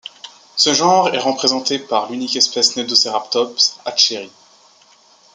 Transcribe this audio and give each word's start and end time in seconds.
Ce 0.55 0.73
genre 0.73 1.13
est 1.13 1.19
représenté 1.19 1.77
par 1.77 2.09
l'unique 2.11 2.35
espèce 2.35 2.75
Nedoceratops 2.75 3.77
hatcheri. 3.85 4.31